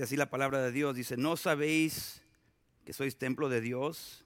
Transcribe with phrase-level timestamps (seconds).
[0.00, 0.96] Dice así la palabra de Dios.
[0.96, 2.22] Dice, ¿no sabéis
[2.86, 4.24] que sois templo de Dios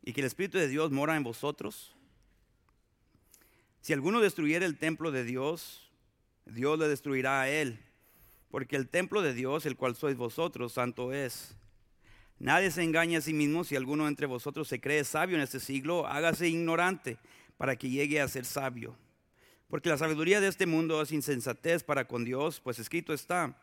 [0.00, 1.92] y que el Espíritu de Dios mora en vosotros?
[3.80, 5.90] Si alguno destruyera el templo de Dios,
[6.46, 7.80] Dios le destruirá a él,
[8.48, 11.56] porque el templo de Dios, el cual sois vosotros, santo es.
[12.38, 15.58] Nadie se engaña a sí mismo, si alguno entre vosotros se cree sabio en este
[15.58, 17.18] siglo, hágase ignorante
[17.56, 18.96] para que llegue a ser sabio.
[19.66, 23.58] Porque la sabiduría de este mundo es insensatez para con Dios, pues escrito está,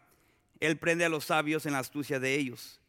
[0.60, 2.80] Él prende a los sabios en la astucia de ellos.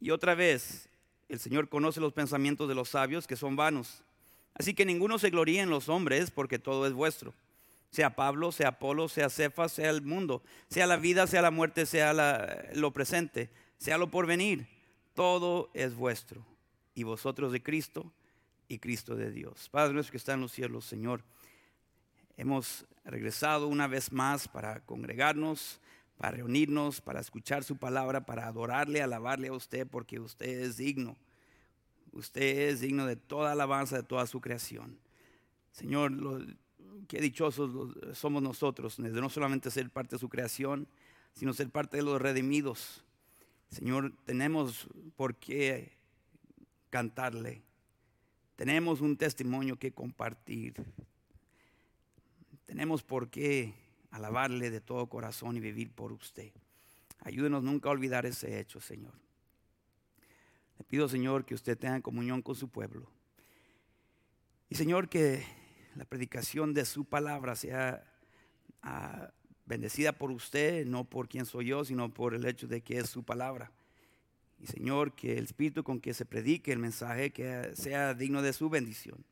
[0.00, 0.88] Y otra vez,
[1.28, 4.02] el Señor conoce los pensamientos de los sabios que son vanos.
[4.54, 7.34] Así que ninguno se gloríe en los hombres, porque todo es vuestro.
[7.90, 11.86] Sea Pablo, sea Apolo, sea Cefas, sea el mundo, sea la vida, sea la muerte,
[11.86, 12.12] sea
[12.74, 14.66] lo presente, sea lo porvenir.
[15.14, 16.44] Todo es vuestro.
[16.94, 18.12] Y vosotros de Cristo
[18.68, 19.68] y Cristo de Dios.
[19.70, 21.22] Padre nuestro que está en los cielos, Señor.
[22.36, 25.80] Hemos regresado una vez más para congregarnos,
[26.16, 31.16] para reunirnos, para escuchar su palabra, para adorarle, alabarle a usted, porque usted es digno.
[32.12, 34.98] Usted es digno de toda alabanza, de toda su creación.
[35.72, 36.12] Señor,
[37.08, 40.88] qué dichosos somos nosotros de no solamente ser parte de su creación,
[41.34, 43.04] sino ser parte de los redimidos.
[43.70, 45.92] Señor, tenemos por qué
[46.88, 47.62] cantarle.
[48.56, 50.74] Tenemos un testimonio que compartir.
[52.64, 53.74] Tenemos por qué
[54.10, 56.52] alabarle de todo corazón y vivir por usted.
[57.20, 59.14] Ayúdenos nunca a olvidar ese hecho, Señor.
[60.78, 63.10] Le pido, Señor, que usted tenga comunión con su pueblo.
[64.68, 65.44] Y, Señor, que
[65.94, 68.04] la predicación de su palabra sea
[68.82, 69.30] ah,
[69.64, 73.08] bendecida por usted, no por quien soy yo, sino por el hecho de que es
[73.08, 73.72] su palabra.
[74.58, 77.32] Y, Señor, que el espíritu con que se predique el mensaje
[77.74, 79.24] sea digno de su bendición.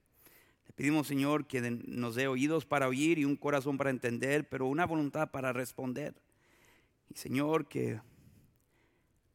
[0.66, 4.66] Le pedimos, Señor, que nos dé oídos para oír y un corazón para entender, pero
[4.66, 6.14] una voluntad para responder.
[7.08, 8.00] Y, Señor, que,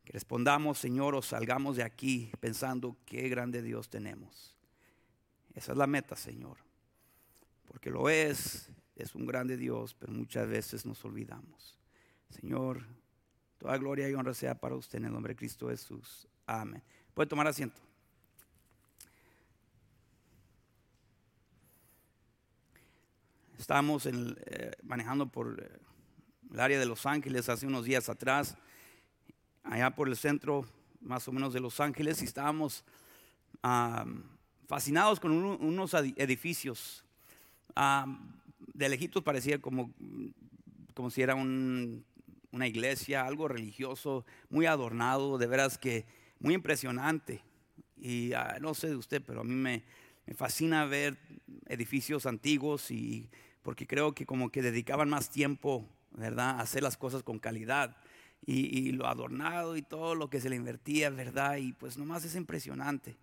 [0.04, 4.56] que respondamos, Señor, o salgamos de aquí pensando qué grande Dios tenemos.
[5.54, 6.58] Esa es la meta, Señor.
[7.66, 11.80] Porque lo es, es un grande Dios, pero muchas veces nos olvidamos.
[12.30, 12.86] Señor,
[13.58, 16.28] toda gloria y honra sea para usted en el nombre de Cristo Jesús.
[16.46, 16.84] Amén.
[17.14, 17.89] Puede tomar asiento.
[23.60, 25.70] Estábamos eh, manejando por eh,
[26.54, 28.58] el área de Los Ángeles hace unos días atrás,
[29.64, 30.66] allá por el centro
[31.02, 32.86] más o menos de Los Ángeles, y estábamos
[34.66, 37.04] fascinados con unos edificios.
[38.74, 39.94] de lejitos parecía como,
[40.94, 46.06] como si era una iglesia, algo religioso, muy adornado, de veras que
[46.40, 47.42] muy impresionante.
[47.98, 49.84] Y ah, no sé de usted, pero a mí me,
[50.26, 51.18] me fascina ver
[51.68, 53.30] edificios antiguos y
[53.62, 57.96] porque creo que como que dedicaban más tiempo, ¿verdad?, a hacer las cosas con calidad.
[58.46, 61.58] Y, lo adornado y todo lo que se le invertía, ¿verdad?
[61.58, 63.18] Y pues nomás es impresionante.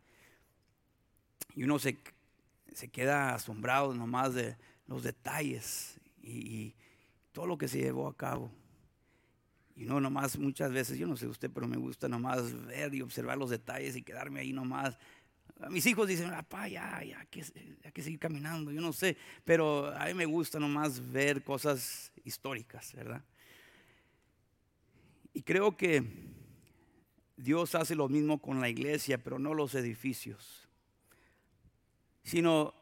[1.55, 1.99] Y uno se,
[2.75, 6.75] se queda asombrado nomás de los detalles y,
[7.33, 8.51] todo lo que se llevó a cabo.
[9.75, 13.03] Y uno nomás muchas veces, yo no sé usted, pero me gusta nomás ver y
[13.03, 14.97] observar los detalles y quedarme ahí nomás
[15.71, 17.27] mis hijos dicen, papá, ya, ya, hay
[17.93, 22.93] que, seguir caminando, yo no sé, pero a mí me gusta nomás ver cosas históricas,
[22.95, 23.25] ¿verdad?
[25.33, 26.03] Y creo que
[27.37, 30.69] Dios hace lo mismo con la iglesia, pero no los edificios,
[32.23, 32.75] sino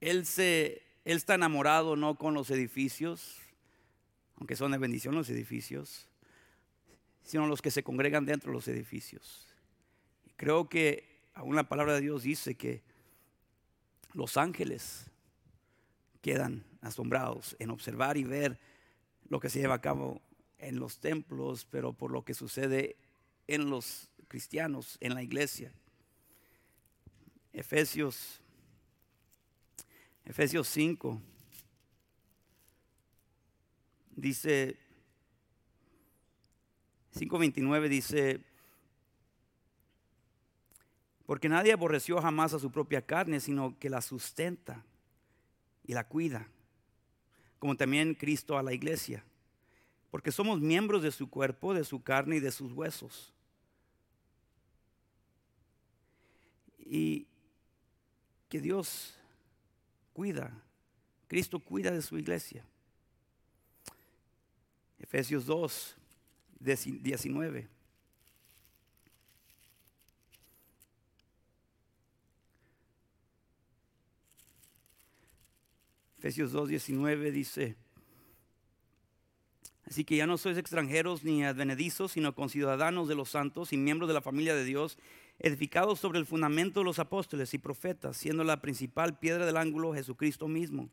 [0.00, 3.38] Él, se, él está enamorado no con los edificios,
[4.36, 6.08] aunque son de bendición los edificios,
[7.22, 9.45] sino los que se congregan dentro de los edificios.
[10.36, 12.82] Creo que aún la palabra de Dios dice que
[14.12, 15.10] los ángeles
[16.20, 18.58] quedan asombrados en observar y ver
[19.28, 20.20] lo que se lleva a cabo
[20.58, 22.96] en los templos, pero por lo que sucede
[23.46, 25.72] en los cristianos, en la iglesia.
[27.52, 28.40] Efesios,
[30.24, 31.20] Efesios 5,
[34.16, 34.76] dice,
[37.14, 38.40] 5.29 dice,
[41.26, 44.84] porque nadie aborreció jamás a su propia carne, sino que la sustenta
[45.84, 46.48] y la cuida,
[47.58, 49.24] como también Cristo a la iglesia,
[50.10, 53.34] porque somos miembros de su cuerpo, de su carne y de sus huesos.
[56.78, 57.26] Y
[58.48, 59.18] que Dios
[60.12, 60.62] cuida,
[61.26, 62.64] Cristo cuida de su iglesia.
[65.00, 65.96] Efesios 2,
[66.60, 67.75] 19.
[76.26, 77.76] Efesios 2.19 dice,
[79.84, 84.08] Así que ya no sois extranjeros ni advenedizos, sino conciudadanos de los santos y miembros
[84.08, 84.98] de la familia de Dios,
[85.38, 89.94] edificados sobre el fundamento de los apóstoles y profetas, siendo la principal piedra del ángulo
[89.94, 90.90] Jesucristo mismo,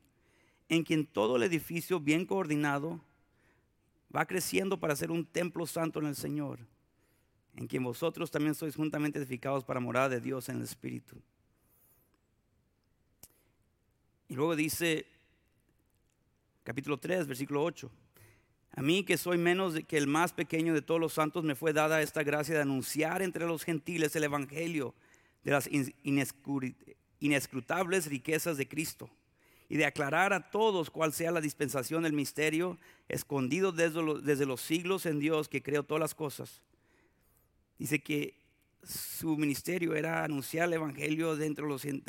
[0.70, 3.02] en quien todo el edificio bien coordinado
[4.16, 6.60] va creciendo para ser un templo santo en el Señor,
[7.56, 11.20] en quien vosotros también sois juntamente edificados para morada de Dios en el Espíritu.
[14.28, 15.08] Y luego dice,
[16.64, 17.92] capítulo 3, versículo 8.
[18.76, 21.74] A mí que soy menos que el más pequeño de todos los santos, me fue
[21.74, 24.96] dada esta gracia de anunciar entre los gentiles el Evangelio
[25.44, 25.70] de las
[27.20, 29.10] inescrutables riquezas de Cristo
[29.70, 32.80] y de aclarar a todos cuál sea la dispensación del misterio
[33.10, 36.62] escondido desde los, desde los siglos en Dios que creó todas las cosas.
[37.78, 38.40] Dice que
[38.84, 42.04] su ministerio era anunciar el Evangelio dentro de los, en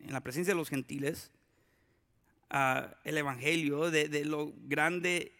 [0.00, 1.30] la presencia de los gentiles,
[3.04, 5.32] el Evangelio de, lo grande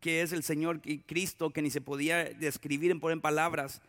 [0.00, 3.80] que es el Señor Cristo, que ni se podía describir en, palabras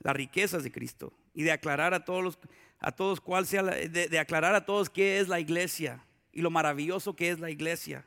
[0.00, 1.12] las riquezas de Cristo.
[1.34, 2.38] Y de aclarar a todos
[2.78, 7.14] a todos cuál sea de, aclarar a todos qué es la iglesia y lo maravilloso
[7.14, 8.04] que es la iglesia.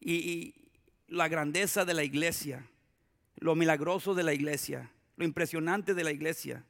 [0.00, 0.54] Y, y
[1.06, 2.66] la grandeza de la iglesia,
[3.36, 6.64] lo milagroso de la iglesia, lo impresionante de la iglesia,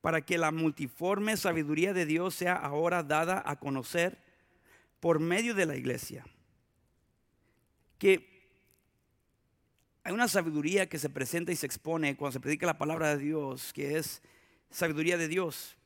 [0.00, 4.29] para que la multiforme sabiduría de Dios sea ahora dada a conocer
[5.00, 6.24] por medio de la iglesia.
[7.98, 8.30] Que
[10.04, 13.22] hay una sabiduría que se presenta y se expone cuando se predica la palabra de
[13.22, 14.22] Dios, que es
[14.70, 15.76] sabiduría de Dios.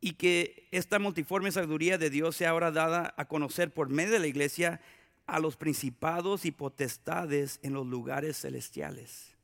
[0.00, 4.18] Y que esta multiforme sabiduría de Dios sea ahora dada a conocer por medio de
[4.18, 4.80] la iglesia
[5.26, 9.34] a los principados y potestades en los lugares celestiales.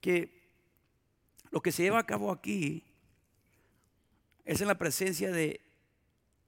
[0.00, 0.38] Que
[1.50, 2.87] lo que se lleva a cabo aquí
[4.48, 5.60] es en la presencia de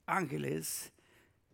[0.06, 0.90] ángeles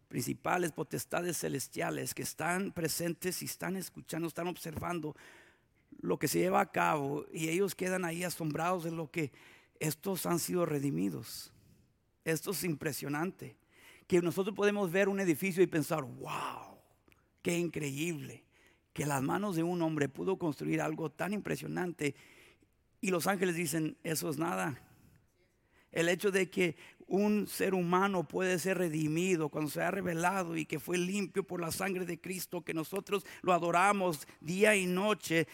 [0.07, 5.17] principales potestades celestiales que están presentes y están escuchando, están observando
[5.99, 9.33] lo que se lleva a cabo y ellos quedan ahí asombrados de lo que
[9.81, 11.53] estos han sido redimidos.
[12.25, 13.57] Esto es impresionante.
[14.07, 16.79] Que nosotros podemos ver un edificio y pensar, wow,
[17.43, 18.45] qué increíble,
[18.93, 22.15] que las manos de un hombre pudo construir algo tan impresionante.
[23.01, 24.86] Y los ángeles dicen, eso es nada.
[25.93, 26.77] El hecho de que
[27.09, 31.61] un ser humano puede ser redimido cuando se ha revelado y que fue limpio por
[31.61, 35.47] la sangre de Cristo, que nosotros lo adoramos día y noche,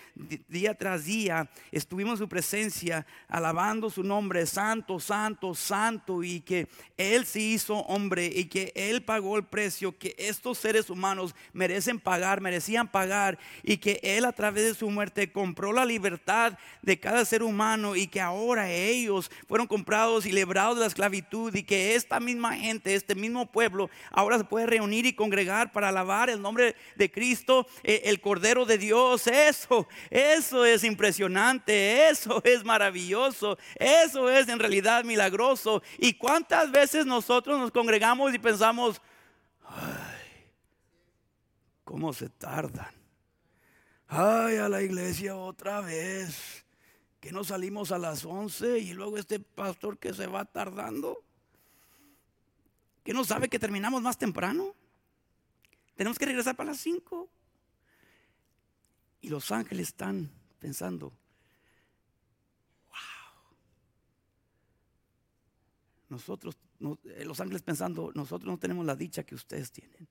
[0.49, 6.69] día tras día, estuvimos en su presencia alabando su nombre, santo, santo, santo, y que
[6.97, 11.99] Él se hizo hombre y que Él pagó el precio que estos seres humanos merecen
[11.99, 16.99] pagar, merecían pagar, y que Él a través de su muerte compró la libertad de
[16.99, 21.62] cada ser humano y que ahora ellos fueron comprados y librados de la esclavitud y
[21.62, 26.31] que esta misma gente, este mismo pueblo, ahora se puede reunir y congregar para alabar
[26.31, 29.27] el nombre de Cristo, eh, el Cordero de Dios.
[29.27, 35.83] Eso, eso es impresionante, eso es maravilloso, eso es en realidad milagroso.
[35.99, 39.00] ¿Y cuántas veces nosotros nos congregamos y pensamos,
[39.65, 40.47] ay,
[41.85, 42.94] cómo se tardan?
[44.06, 46.62] Ay, a la iglesia otra vez
[47.23, 51.23] que no salimos a las 11 y luego este pastor que se va tardando
[53.03, 54.75] que no sabe que terminamos más temprano.
[55.94, 57.29] Tenemos que regresar para las 5.
[59.21, 61.13] Y los ángeles están pensando,
[62.89, 63.56] wow.
[66.09, 66.56] Nosotros,
[67.05, 70.09] eh, los ángeles pensando, nosotros no tenemos la dicha que ustedes tienen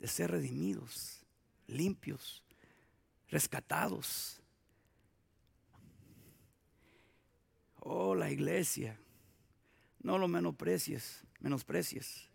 [0.00, 1.24] de ser redimidos,
[1.66, 2.42] limpios,
[3.28, 4.40] rescatados.
[7.76, 8.98] Oh, la iglesia,
[10.00, 12.28] no lo menosprecies menosprecies.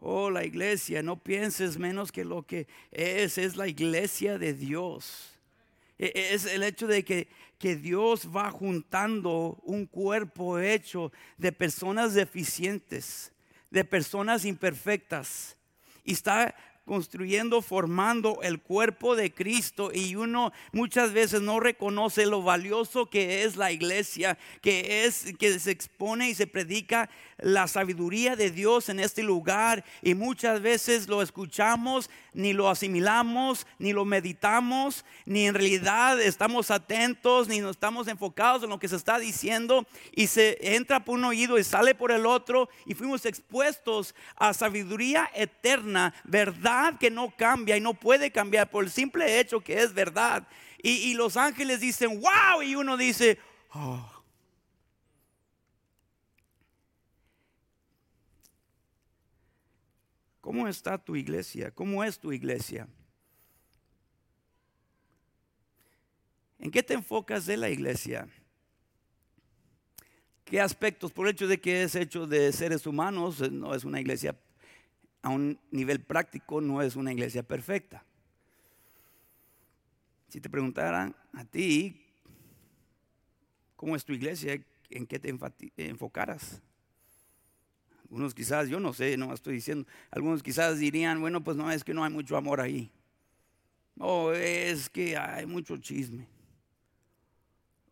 [0.00, 5.32] Oh, la iglesia, no pienses menos que lo que es, es la iglesia de Dios.
[5.98, 11.52] E, e, es el hecho de que, que Dios va juntando un cuerpo hecho de
[11.52, 13.32] personas deficientes,
[13.70, 15.56] de personas imperfectas.
[16.04, 19.90] Y está construyendo, formando el cuerpo de Cristo.
[19.92, 25.58] Y uno muchas veces no reconoce lo valioso que es la iglesia, que es que
[25.58, 29.84] se expone y se predica la sabiduría de Dios en este lugar.
[30.02, 36.70] Y muchas veces lo escuchamos, ni lo asimilamos, ni lo meditamos, ni en realidad estamos
[36.70, 39.86] atentos, ni nos estamos enfocados en lo que se está diciendo.
[40.12, 42.68] Y se entra por un oído y sale por el otro.
[42.86, 48.84] Y fuimos expuestos a sabiduría eterna, verdad que no cambia y no puede cambiar por
[48.84, 50.46] el simple hecho que es verdad.
[50.86, 53.38] Y, los ángeles dicen, wow, y uno dice,
[53.72, 54.10] oh.
[60.42, 61.70] ¿Cómo está tu iglesia?
[61.70, 62.86] ¿Cómo es tu iglesia?
[66.58, 68.28] ¿En qué te enfocas de la iglesia?
[70.44, 71.12] ¿Qué aspectos?
[71.12, 74.36] Por el hecho de que es hecho de seres humanos, eh, no es una iglesia
[75.24, 78.04] a un nivel práctico, no es una iglesia perfecta.
[80.28, 81.98] Si te preguntaran a ti,
[83.74, 84.62] ¿cómo es tu iglesia?
[84.90, 85.34] ¿En qué te
[85.78, 86.60] enfocaras?
[88.02, 91.84] Algunos quizás, yo no sé, no estoy diciendo, algunos quizás dirían, bueno, pues no, es
[91.84, 92.92] que no hay mucho amor ahí.
[93.98, 96.28] O es que hay mucho chisme.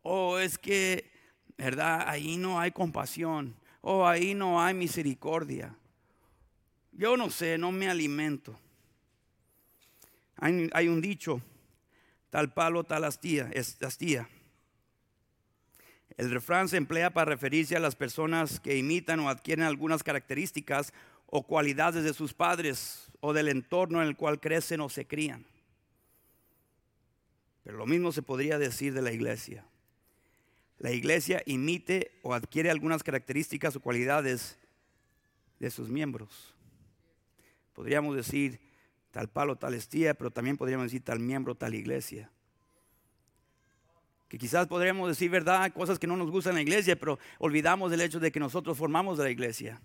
[0.02, 1.10] O es que,
[1.56, 2.04] ¿verdad?
[2.06, 3.56] Ahí no hay compasión.
[3.80, 5.74] O ahí no hay misericordia.
[6.92, 8.58] Yo no sé, no me alimento.
[10.36, 11.40] Hay, un dicho,
[12.30, 13.78] tal palo, tal astilla, es.
[16.16, 20.92] El refrán se emplea para referirse a las personas que imitan o adquieren algunas características
[21.26, 25.46] o cualidades de sus padres o del entorno en el cual crecen o se crían.
[27.62, 29.64] Pero lo mismo se podría decir de la iglesia.
[30.78, 34.58] La iglesia imite o adquiere algunas características o cualidades
[35.60, 36.56] de sus miembros.
[37.72, 38.60] Podríamos decir
[39.10, 42.30] tal palo, tal estía, pero también podríamos decir tal miembro, tal iglesia
[44.32, 47.90] que quizás podríamos decir verdad, cosas que no nos gustan en la iglesia, pero olvidamos
[47.90, 49.78] del hecho de que nosotros formamos la iglesia.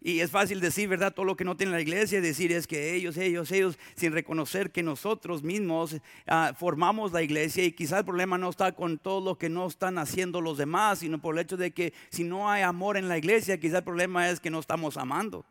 [0.00, 1.12] Y es fácil decir, ¿verdad?
[1.12, 4.70] Todo lo que no tiene la iglesia, decir es que ellos, ellos, ellos, sin reconocer
[4.70, 5.96] que nosotros mismos
[6.28, 9.66] ah, formamos la iglesia y quizás el problema no está con todo lo que no
[9.66, 13.08] están haciendo los demás, sino por el hecho de que si no hay amor en
[13.08, 15.44] la iglesia, quizás el problema es que no estamos amando.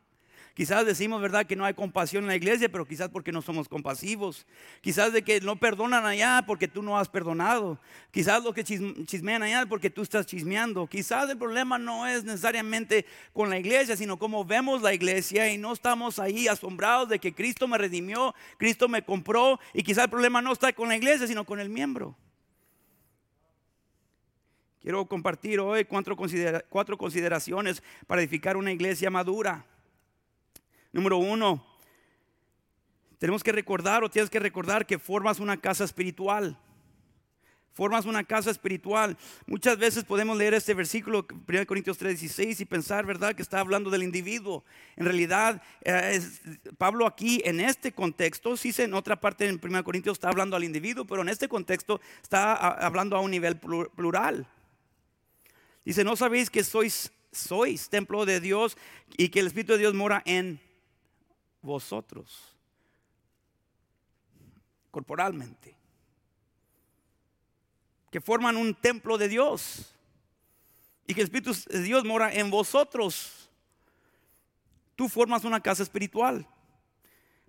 [0.59, 3.69] Quizás decimos, ¿verdad?, que no hay compasión en la iglesia, pero quizás porque no somos
[3.69, 4.45] compasivos.
[4.81, 7.79] Quizás de que no perdonan allá porque tú no has perdonado.
[8.11, 10.85] Quizás lo que chismean allá porque tú estás chismeando.
[10.85, 15.57] Quizás el problema no es necesariamente con la iglesia, sino cómo vemos la iglesia y
[15.57, 20.09] no estamos ahí asombrados de que Cristo me redimió, Cristo me compró y quizás el
[20.09, 22.17] problema no está con la iglesia, sino con el miembro.
[24.81, 29.65] Quiero compartir hoy cuatro consideraciones para edificar una iglesia madura.
[30.91, 31.63] Número uno,
[33.19, 36.57] tenemos que recordar o tienes que recordar que formas una casa espiritual.
[37.73, 39.17] Formas una casa espiritual.
[39.45, 43.89] Muchas veces podemos leer este versículo, 1 Corintios 3:16, y pensar, ¿verdad?, que está hablando
[43.89, 44.65] del individuo.
[44.95, 46.19] En realidad, eh,
[46.77, 50.63] Pablo aquí, en este contexto, sí, en otra parte en 1 Corintios está hablando al
[50.63, 54.47] individuo, pero en este contexto está hablando a un nivel plural.
[55.85, 58.77] Dice, ¿no sabéis que sois, sois templo de Dios
[59.17, 60.59] y que el Espíritu de Dios mora en
[61.61, 62.55] vosotros,
[64.91, 65.75] corporalmente,
[68.11, 69.93] que forman un templo de Dios
[71.05, 73.49] y que el Espíritu de Dios mora en vosotros.
[74.95, 76.47] Tú formas una casa espiritual.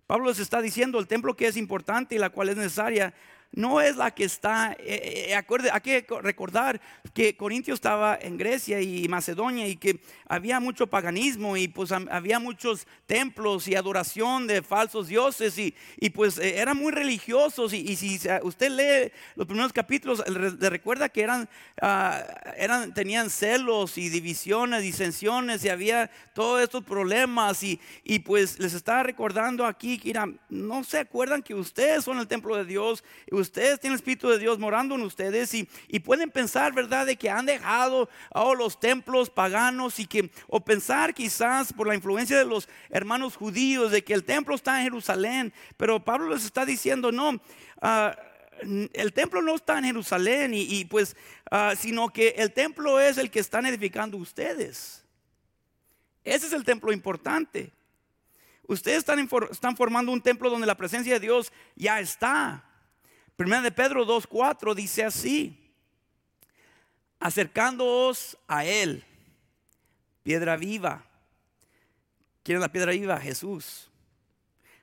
[0.06, 3.14] Pablo les está diciendo el templo que es importante y la cual es necesaria
[3.52, 6.80] no es la que está, eh, eh, acuerde, hay que recordar
[7.12, 12.38] que Corintio estaba en Grecia y Macedonia y que había mucho paganismo y pues había
[12.38, 17.96] muchos templos y adoración de falsos dioses y, y pues eh, eran muy religiosos y,
[17.96, 21.48] si usted lee los primeros capítulos, le recuerda que eran,
[21.82, 22.22] ah,
[22.56, 28.74] eran, tenían celos y divisiones, disensiones y había todos estos problemas y, y pues les
[28.74, 30.14] está recordando aquí que
[30.48, 33.02] no se acuerdan que ustedes son el templo de Dios
[33.40, 35.68] ustedes tienen el Espíritu de Dios morando en ustedes y,
[36.00, 41.14] pueden pensar, ¿verdad?, de que han dejado oh, los templos paganos y que, o pensar
[41.14, 45.52] quizás por la influencia de los hermanos judíos, de que el templo está en Jerusalén,
[45.76, 47.40] pero Pablo les está diciendo, no,
[47.80, 48.16] ah,
[48.92, 51.16] el templo no está en Jerusalén y, pues,
[51.50, 55.04] ah, sino que el templo es el que están edificando ustedes.
[56.24, 57.72] Ese es el templo importante.
[58.66, 62.69] Ustedes están, están formando un templo donde la presencia de Dios ya está.
[63.40, 65.56] Primera de Pedro 2.4 dice así,
[67.18, 69.02] acercándoos a Él,
[70.22, 71.06] piedra viva.
[72.42, 73.18] ¿Quién es la piedra viva?
[73.18, 73.90] Jesús.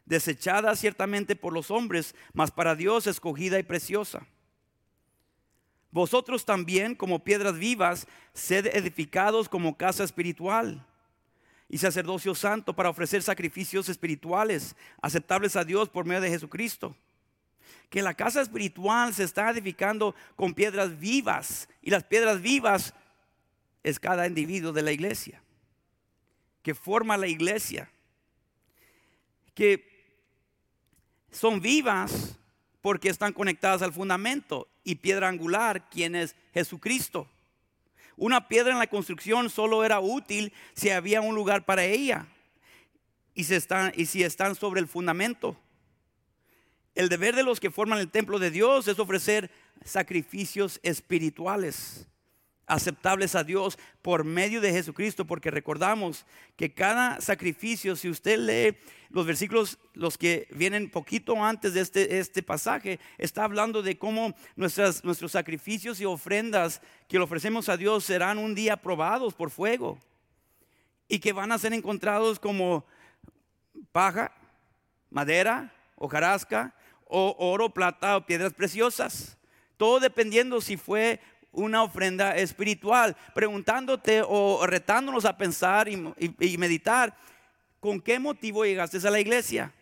[0.06, 4.26] Desechada ciertamente por los hombres, mas para Dios escogida y preciosa.
[5.92, 10.84] Vosotros también, como piedras vivas, sed edificados como casa espiritual
[11.70, 16.96] y sacerdocio santo para ofrecer sacrificios espirituales aceptables a Dios por medio de Jesucristo
[17.89, 22.94] que la casa espiritual se está edificando con piedras vivas y las piedras vivas
[23.84, 25.41] es cada individuo de la iglesia,
[26.62, 27.89] que forma la iglesia,
[29.53, 29.88] que
[31.32, 32.38] son vivas
[32.82, 37.29] porque están conectadas al fundamento y piedra angular, quien es Jesucristo.
[38.15, 42.27] Una piedra en la construcción solo era útil si había un lugar para ella.
[43.36, 45.56] y, se están, y si están sobre el fundamento.
[46.98, 49.51] El deber de los que forman el templo de Dios es ofrecer
[49.86, 52.08] sacrificios espirituales
[52.66, 56.25] aceptables a Dios por medio de Jesucristo, porque recordamos
[56.56, 58.77] que cada sacrificio, si usted lee
[59.12, 64.34] los versículos, los que vienen poquito antes de este, este pasaje, está hablando de cómo
[64.56, 70.00] nuestros sacrificios y ofrendas que le ofrecemos a Dios serán un día probados por fuego
[71.08, 72.88] y que van a ser encontrados como
[73.92, 74.34] paja,
[75.12, 76.74] madera, hojarasca,
[77.10, 79.38] o oro, plata o piedras preciosas.
[79.78, 81.20] Todo dependiendo si fue
[81.52, 87.18] una ofrenda espiritual, preguntándote o retándonos a pensar y, meditar,
[87.80, 89.74] ¿con qué motivo llegaste a la iglesia?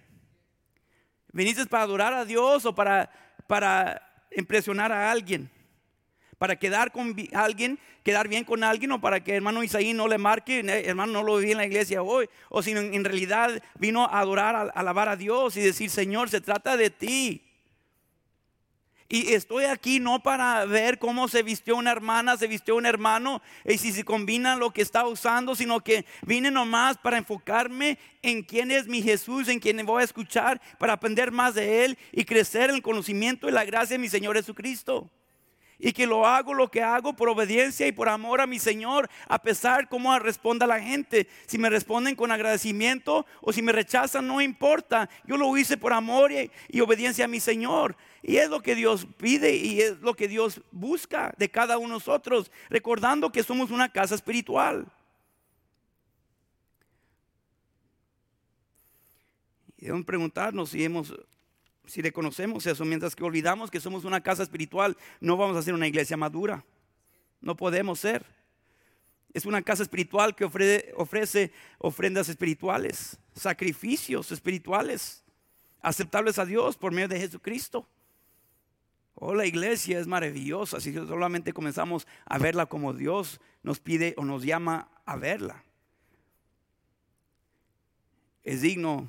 [1.31, 3.11] ¿Viniste para adorar a Dios o para,
[3.47, 5.49] para impresionar a alguien?
[6.37, 10.17] ¿Para quedar con alguien, quedar bien con alguien o para que hermano Isaí no le
[10.17, 12.29] marque, hermano no lo vi en la iglesia hoy?
[12.49, 16.41] O si en, realidad vino a adorar, a alabar a Dios y decir, Señor, se
[16.41, 17.41] trata de ti.
[19.07, 23.41] Y estoy aquí no para ver cómo se vistió una hermana, se vistió un hermano,
[23.63, 28.41] y si se combina lo que está usando, sino que vine nomás para enfocarme en
[28.41, 32.25] quién es mi Jesús, en quién voy a escuchar, para aprender más de Él y
[32.25, 35.09] crecer en el conocimiento y la gracia de mi Señor Jesucristo
[35.79, 39.09] y que lo hago lo que hago por obediencia y por amor a mi Señor,
[39.27, 41.27] a pesar cómo responda la gente.
[41.47, 45.09] Si me responden con agradecimiento o si me rechazan, no importa.
[45.25, 47.95] Yo lo hice por amor y, obediencia a mi Señor.
[48.21, 51.89] Y es lo que Dios pide y es lo que Dios busca de cada uno
[51.89, 54.87] de nosotros, recordando que somos una casa espiritual.
[59.77, 61.13] Y debemos preguntarnos si hemos
[61.87, 65.73] si reconocemos eso, mientras que olvidamos que somos una casa espiritual, no vamos a ser
[65.73, 66.63] una iglesia madura.
[67.41, 68.25] No podemos ser.
[69.33, 75.23] Es una casa espiritual que ofrece, ofrece ofrendas espirituales, sacrificios espirituales,
[75.81, 77.87] aceptables a Dios por medio de Jesucristo.
[79.15, 84.25] Oh, la iglesia es maravillosa si solamente comenzamos a verla como Dios nos pide o
[84.25, 85.63] nos llama a verla.
[88.43, 89.07] Es digno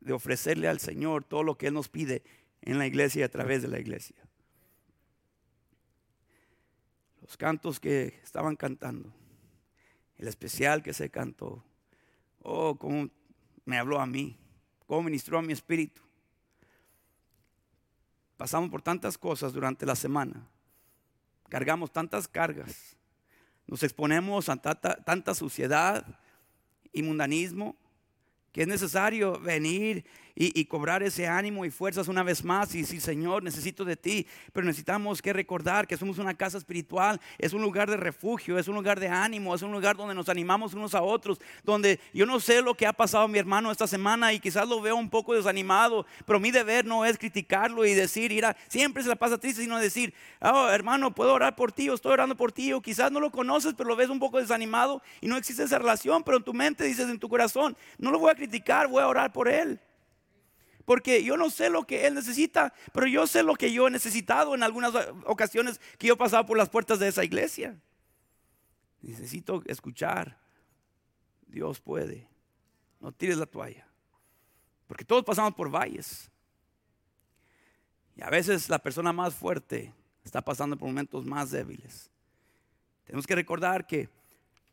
[0.00, 2.22] de ofrecerle al Señor todo lo que Él nos pide
[2.62, 4.16] en la iglesia y a través de la iglesia.
[7.22, 9.12] Los cantos que estaban cantando,
[10.16, 11.64] el especial que se cantó,
[12.42, 13.10] oh, cómo
[13.64, 14.38] me habló a mí,
[14.86, 16.02] cómo ministró a mi espíritu.
[18.36, 20.48] Pasamos por tantas cosas durante la semana,
[21.48, 22.96] cargamos tantas cargas,
[23.66, 26.18] nos exponemos a tanta, tanta suciedad
[26.92, 27.76] y mundanismo
[28.62, 30.04] es necesario venir
[30.40, 34.24] y, cobrar ese ánimo y fuerzas una vez más y decir, Señor, necesito de ti.
[34.52, 38.68] Pero necesitamos que recordar que somos una casa espiritual, es un lugar de refugio, es
[38.68, 42.24] un lugar de ánimo, es un lugar donde nos animamos unos a otros, donde yo
[42.24, 44.94] no sé lo que ha pasado a mi hermano esta semana y quizás lo veo
[44.94, 48.28] un poco desanimado, pero mi deber no es criticarlo y decir,
[48.68, 52.12] siempre se la pasa triste, sino decir, oh, hermano, puedo orar por ti, o estoy
[52.12, 55.26] orando por ti, o quizás no lo conoces, pero lo ves un poco desanimado y
[55.26, 58.30] no existe esa relación, pero en tu mente dices en tu corazón, no lo voy
[58.30, 59.80] a criticar, voy a orar por él
[60.88, 63.90] porque yo no sé lo que Él necesita, pero yo sé lo que yo he
[63.90, 64.94] necesitado en algunas
[65.26, 67.78] ocasiones que yo he pasado por las puertas de esa iglesia.
[69.02, 70.40] Necesito escuchar.
[71.46, 72.26] Dios puede.
[73.00, 73.86] No tires la toalla.
[74.86, 76.30] Porque todos pasamos por valles.
[78.16, 79.92] Y a veces la persona más fuerte
[80.24, 82.10] está pasando por momentos más débiles.
[83.04, 84.08] Tenemos que recordar que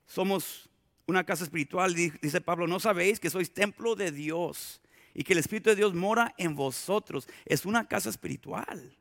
[0.05, 0.69] somos
[1.07, 4.79] una casa espiritual, dice Pablo, no sabéis que sois templo de Dios
[5.15, 7.27] y que el Espíritu de Dios mora en vosotros.
[7.45, 8.95] Es una casa espiritual.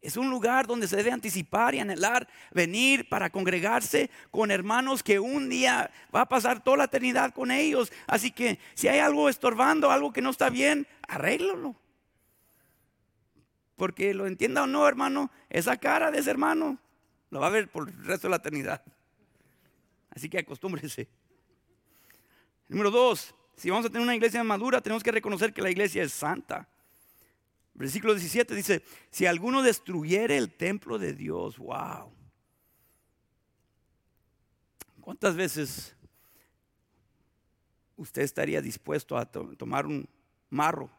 [0.00, 5.18] Es un lugar donde se debe anticipar y anhelar venir para congregarse con hermanos que
[5.18, 7.92] un día va a pasar toda la eternidad con ellos.
[8.06, 11.74] Así que si hay algo estorbando, algo que no está bien, arréglalo.
[13.76, 16.78] Porque lo entienda o no, hermano, esa cara de ese hermano
[17.30, 18.82] lo va a ver por el resto de la eternidad.
[20.10, 21.08] Así que acostúmbrese.
[22.68, 26.02] Número dos, si vamos a tener una iglesia madura, tenemos que reconocer que la iglesia
[26.02, 26.66] es santa.
[27.74, 32.10] Versículo 17 dice, si alguno destruyere el templo de Dios, wow.
[35.02, 35.94] ¿Cuántas veces
[37.96, 40.08] usted estaría dispuesto a tomar un
[40.48, 40.90] marro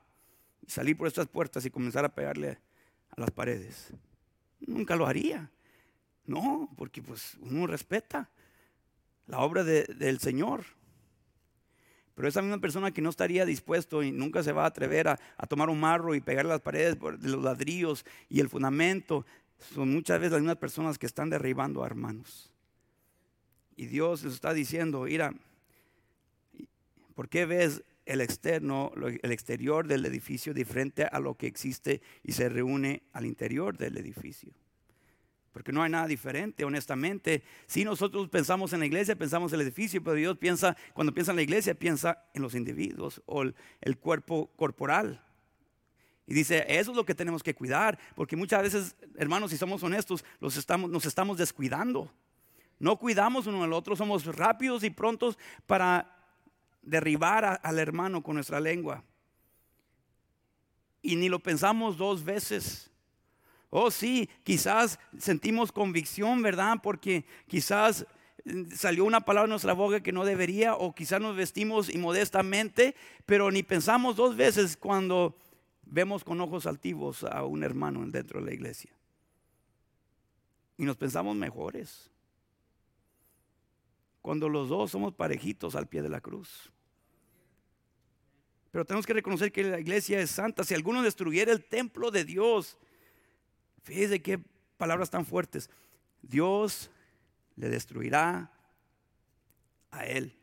[0.61, 2.59] y salir por estas puertas y comenzar a pegarle
[3.09, 3.91] a las paredes?
[4.59, 5.49] Nunca lo haría.
[6.27, 8.29] No, porque pues uno respeta
[9.25, 10.63] la obra del Señor.
[12.15, 15.17] Pero esa misma persona que no estaría dispuesto y nunca se va a atrever a,
[15.47, 19.25] tomar un marro y pegar las paredes de los ladrillos y el fundamento,
[19.73, 22.51] son muchas veces las mismas personas que están derribando a hermanos.
[23.75, 25.33] Y Dios les está diciendo, mira,
[27.21, 32.31] ¿Por qué ves el externo, el exterior del edificio diferente a lo que existe y
[32.31, 34.53] se reúne al interior del edificio?
[35.51, 37.43] Porque no hay nada diferente, honestamente.
[37.67, 41.31] Si nosotros pensamos en la iglesia, pensamos en el edificio, pero Dios piensa, cuando piensa
[41.31, 45.23] en la iglesia, piensa en los individuos o el, cuerpo corporal.
[46.25, 49.83] Y dice, eso es lo que tenemos que cuidar, porque muchas veces, hermanos, si somos
[49.83, 52.09] honestos, los estamos, nos estamos descuidando.
[52.79, 55.37] No cuidamos uno al otro, somos rápidos y prontos
[55.67, 56.17] para
[56.81, 59.03] derribar al hermano con nuestra lengua.
[61.01, 62.90] Y ni lo pensamos dos veces.
[63.73, 66.79] Oh, sí, quizás sentimos convicción, ¿verdad?
[66.83, 68.05] Porque quizás
[68.43, 72.95] eh, salió una palabra en nuestra boca que no debería, o quizás nos vestimos inmodestamente,
[73.25, 75.37] pero ni pensamos dos veces cuando
[75.83, 78.91] vemos con ojos altivos a un hermano dentro de la iglesia.
[80.77, 82.11] Y nos pensamos mejores.
[84.21, 86.69] Cuando los dos somos parejitos al pie de la cruz.
[88.69, 90.65] Pero tenemos que reconocer que la iglesia es santa.
[90.65, 92.77] Si alguno destruyera el templo de Dios,
[93.83, 94.39] Fíjese qué
[94.77, 95.69] palabras tan fuertes.
[96.21, 96.91] Dios
[97.55, 98.51] le destruirá
[99.91, 100.35] a él.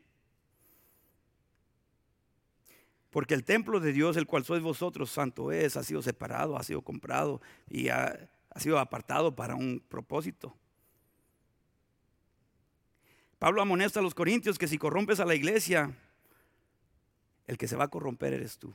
[3.09, 6.63] Porque el templo de Dios, el cual sois vosotros, santo es, ha sido separado, ha
[6.63, 10.55] sido comprado y ha, ha sido apartado para un propósito.
[13.39, 15.95] Pablo amonesta a los corintios que si corrompes a la iglesia,
[17.47, 18.73] el que se va a corromper eres tú.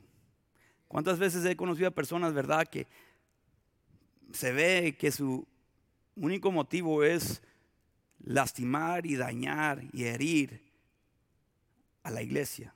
[0.87, 2.87] ¿Cuántas veces he conocido a personas, verdad, que
[4.33, 5.47] se ve que su
[6.15, 7.41] único motivo es
[8.19, 10.61] lastimar y dañar y herir
[12.03, 12.73] a la iglesia,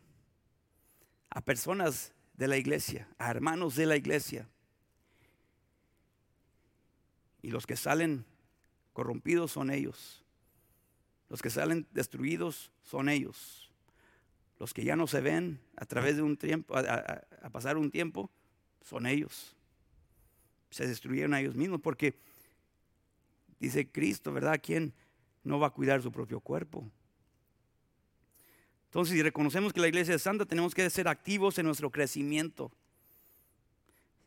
[1.29, 4.47] a personas de la iglesia, a hermanos de la iglesia.
[7.41, 8.25] Y los que salen
[8.93, 10.23] corrompidos son ellos.
[11.29, 13.71] Los que salen destruidos son ellos.
[14.57, 18.29] Los que ya no se ven a través de un tiempo, a, pasar un tiempo,
[18.81, 19.55] son ellos
[20.69, 22.15] se destruyeron a ellos mismos porque
[23.59, 24.59] dice Cristo, ¿verdad?
[24.63, 24.93] ¿Quién
[25.43, 26.89] no va a cuidar su propio cuerpo?
[28.85, 32.71] Entonces, si reconocemos que la iglesia es santa, tenemos que ser activos en nuestro crecimiento.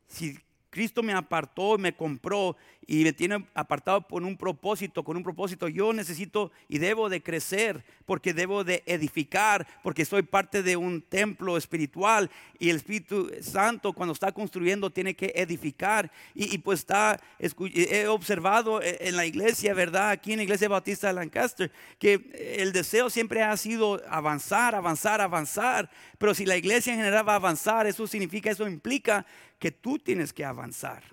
[0.07, 0.39] Si
[0.73, 2.57] Cristo me apartó, me compró
[2.87, 5.69] y me tiene apartado por un propósito, con un propósito.
[5.69, 11.03] Yo necesito y debo de crecer porque debo de edificar, porque soy parte de un
[11.03, 16.11] templo espiritual y el Espíritu Santo cuando está construyendo tiene que edificar.
[16.35, 20.11] Y, pues está, he observado en la iglesia, ¿verdad?
[20.11, 25.21] Aquí en la iglesia bautista de Lancaster, que el deseo siempre ha sido avanzar, avanzar,
[25.21, 25.91] avanzar.
[26.17, 29.27] Pero si la iglesia en general va a avanzar, eso significa, eso implica
[29.63, 31.05] que tú tienes que avanzar.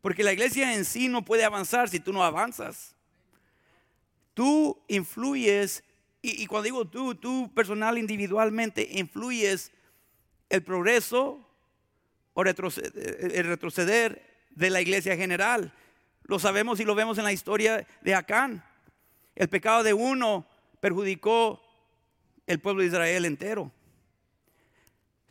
[0.00, 2.96] Porque la iglesia en sí no puede avanzar si tú no avanzas.
[4.34, 5.84] Tú influyes,
[6.22, 9.70] y, cuando digo tú, tú personal, individualmente, influyes
[10.48, 11.38] el progreso
[12.34, 15.72] o retroceder, el retroceder de la iglesia general.
[16.24, 18.64] Lo sabemos y lo vemos en la historia de Acán.
[19.36, 20.48] El pecado de uno
[20.80, 21.62] perjudicó
[22.48, 23.70] el pueblo de Israel entero.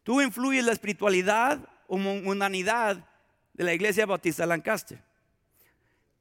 [0.04, 3.08] Tú influyes la espiritualidad mundanidad
[3.54, 5.02] de la iglesia bautista Lancaster.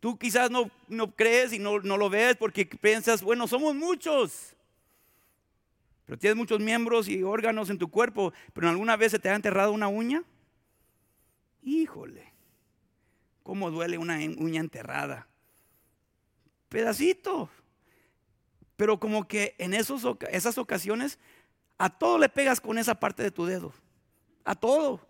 [0.01, 4.55] Tú quizás no, no crees y no, no lo ves porque piensas, bueno, somos muchos.
[6.05, 9.35] Pero tienes muchos miembros y órganos en tu cuerpo, pero alguna vez se te ha
[9.35, 10.23] enterrado una uña.
[11.63, 12.33] Híjole,
[13.43, 15.27] cómo duele una uña enterrada.
[16.69, 17.49] Pedacito.
[18.77, 21.19] Pero como que en esos, esas ocasiones
[21.79, 23.73] a todo le pegas con esa parte de tu dedo.
[24.45, 25.01] A todo.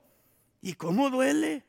[0.64, 1.62] ¿Y cómo duele?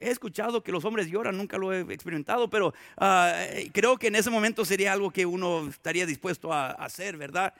[0.00, 3.44] He escuchado que los hombres lloran, nunca lo he experimentado, pero ah,
[3.74, 7.52] creo que en ese momento sería algo que uno estaría dispuesto a, hacer, ¿verdad?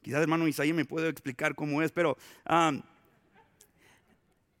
[0.00, 2.72] Quizás hermano Isaías me puede explicar cómo es, pero ah,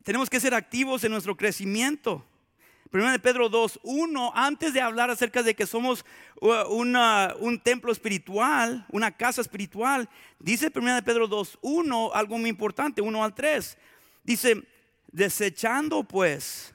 [0.02, 2.24] tenemos que ser activos en nuestro crecimiento.
[2.90, 6.04] Primero de Pedro 2, 1, antes de hablar acerca de que somos
[6.40, 10.08] un templo espiritual, una casa espiritual,
[10.40, 13.78] dice Primero de Pedro 2, 1, algo muy importante, 1 al 3.
[14.22, 14.62] Dice,
[15.10, 16.74] desechando pues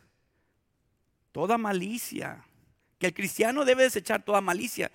[1.31, 2.43] toda malicia,
[2.97, 4.91] que el cristiano debe desechar toda malicia.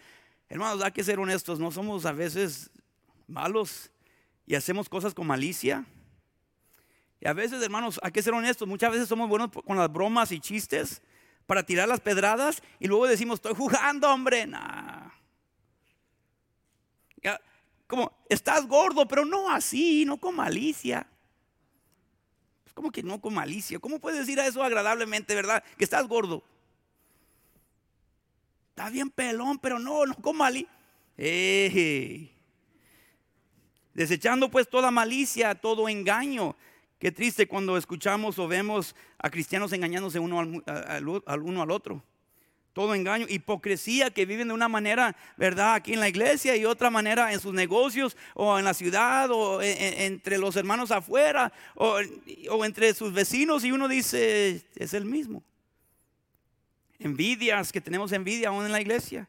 [0.49, 2.71] Hermanos, hay que ser honestos, no somos a veces
[3.27, 3.91] malos
[4.47, 5.85] y hacemos cosas con malicia.
[7.21, 10.33] Y a veces, hermanos, hay que ser honestos, muchas veces somos buenos con las bromas
[10.33, 11.03] y chistes
[11.47, 14.49] para tirar las pedradas y luego decimos, estoy jugando, hombre.
[17.87, 21.07] Como, estás gordo, pero no así, no con malicia.
[22.75, 23.79] ¿Cómo que no con malicia?
[23.79, 25.63] ¿Cómo puedes decir a eso agradablemente, verdad?
[25.77, 26.43] Que estás gordo.
[28.71, 30.71] Está bien pelón, pero no, no con malicia.
[33.95, 36.57] Desechando pues toda malicia, todo engaño.
[36.99, 42.03] Qué triste cuando escuchamos o vemos a cristianos engañándose uno al, uno al otro.
[42.73, 45.75] Todo engaño, hipocresía que viven de una manera, ¿verdad?
[45.75, 49.61] Aquí en la iglesia y otra manera en sus negocios o en la ciudad o
[49.61, 51.99] entre los hermanos afuera o,
[52.51, 55.43] o entre sus vecinos y uno dice, es el mismo.
[56.99, 59.29] Envidias, que tenemos envidia aún en la iglesia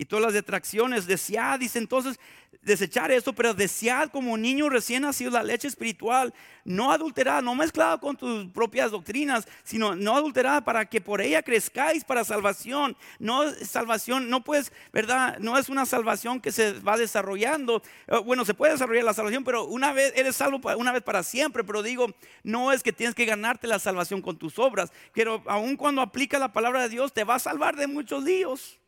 [0.00, 1.06] y todas las detracciones.
[1.06, 2.18] Desead, dice entonces,
[2.62, 6.32] desechar esto, pero desead como niño recién nacido la leche espiritual,
[6.64, 11.42] no adulterada, no mezclada con tus propias doctrinas, sino no adulterada para que por ella
[11.42, 12.96] crezcáis para salvación.
[13.18, 15.38] No salvación, no puedes, ¿verdad?
[15.38, 17.82] No es una salvación que se va desarrollando.
[18.06, 21.22] Eh, bueno, se puede desarrollar la salvación, pero una vez eres salvo una vez para
[21.22, 22.06] siempre, pero digo,
[22.42, 26.38] no es que tienes que ganarte la salvación con tus obras, pero aun cuando aplica
[26.38, 28.79] la palabra de Dios te va a salvar de muchos líos.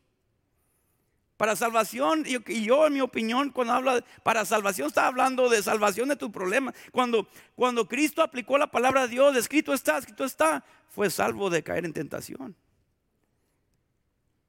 [1.43, 6.09] Para salvación, y yo en mi opinión, cuando habla para salvación, está hablando de salvación
[6.09, 6.73] de tu problema.
[6.93, 7.27] Cuando,
[7.57, 11.85] cuando Cristo aplicó la palabra de Dios, escrito está, escrito está, fue salvo de caer
[11.85, 12.55] en tentación.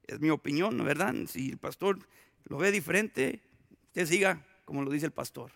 [0.06, 1.12] Es mi opinión, ¿verdad?
[1.26, 1.98] Si el pastor
[2.44, 3.42] lo ve diferente,
[3.88, 5.50] usted siga como lo dice el pastor.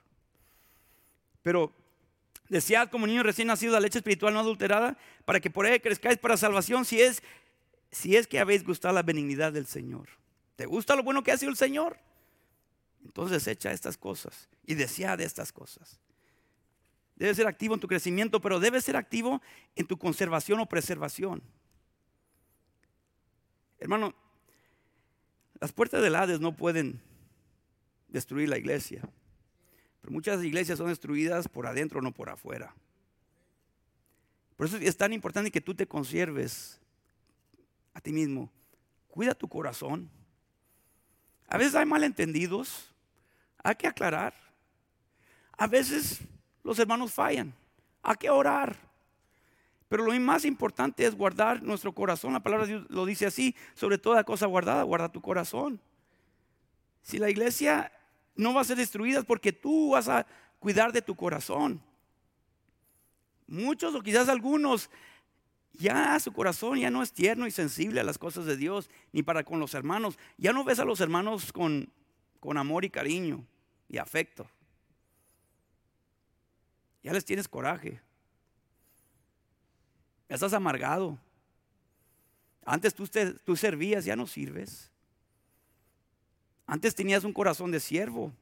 [1.42, 1.72] Pero
[2.48, 6.18] desead como niño recién nacido la leche espiritual no adulterada, para que por ella crezcáis
[6.18, 7.22] para salvación, si es,
[7.92, 10.17] si es que habéis gustado la benignidad del Señor.
[10.58, 12.00] ¿Te gusta lo bueno que ha sido el Señor?
[13.04, 16.00] Entonces echa estas cosas y desea de estas cosas.
[17.14, 19.40] Debe ser activo en tu crecimiento, pero debe ser activo
[19.76, 21.44] en tu conservación o preservación.
[23.78, 24.16] Hermano,
[25.60, 27.00] las puertas del Hades no pueden
[28.08, 29.08] destruir la iglesia.
[30.00, 32.74] Pero muchas iglesias son destruidas por adentro, no por afuera.
[34.56, 36.80] Por eso es tan importante que tú te conserves
[37.94, 38.50] a ti mismo.
[39.06, 40.17] Cuida tu corazón.
[41.48, 42.88] A veces hay malentendidos,
[43.62, 44.34] hay que aclarar.
[45.56, 46.20] A veces
[46.62, 47.52] los hermanos fallan,
[48.02, 48.76] hay que orar.
[49.88, 52.34] Pero lo más importante es guardar nuestro corazón.
[52.34, 55.80] La palabra de Dios lo dice así, sobre toda cosa guardada, guarda tu corazón.
[57.02, 57.90] Si la iglesia
[58.36, 60.26] no va a ser destruida es porque tú vas a
[60.58, 61.80] cuidar de tu corazón.
[63.46, 64.90] Muchos o quizás algunos
[65.72, 69.22] ya su corazón ya no es tierno y sensible a las cosas de Dios, ni
[69.22, 70.18] para con los hermanos.
[70.36, 71.92] Ya no ves a los hermanos con,
[72.40, 73.44] con amor y cariño
[73.88, 74.48] y afecto.
[77.02, 78.00] Ya les tienes coraje.
[80.28, 81.18] Ya estás amargado.
[82.64, 83.08] Antes tú,
[83.44, 84.90] tú servías, ya no sirves.
[86.66, 88.32] Antes tenías un corazón de siervo.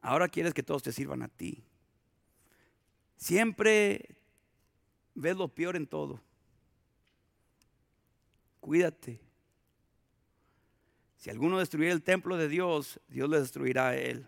[0.00, 1.64] Ahora quieres que todos te sirvan a ti.
[3.16, 4.16] Siempre
[5.14, 6.20] ves lo peor en todo.
[8.60, 9.20] Cuídate.
[11.16, 14.26] Si alguno destruyera el templo de Dios, Dios le destruirá a él.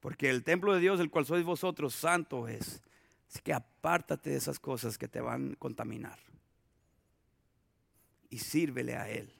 [0.00, 2.82] Porque el templo de Dios, el cual sois vosotros, santo es.
[3.28, 6.18] Así que apártate de esas cosas que te van a contaminar.
[8.30, 9.32] Y sírvele a Él.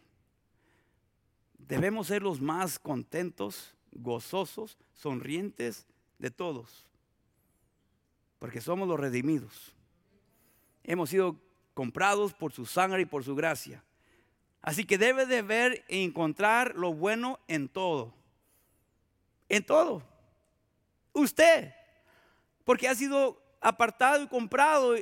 [1.58, 5.86] Debemos ser los más contentos, gozosos, sonrientes
[6.18, 6.86] de todos.
[8.38, 9.73] Porque somos los redimidos
[10.84, 11.40] hemos sido
[11.74, 13.82] comprados por su sangre y por su gracia.
[14.62, 18.14] Así que debe de ver e encontrar lo bueno en todo.
[19.48, 20.02] En todo.
[21.12, 21.74] Usted.
[22.64, 24.94] Porque ha sido apartado y comprado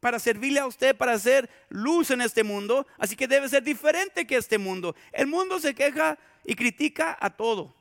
[0.00, 2.86] para servirle a usted, para hacer luz en este mundo.
[2.98, 4.94] Así que debe ser diferente que este mundo.
[5.12, 7.74] El mundo se queja y critica a todo.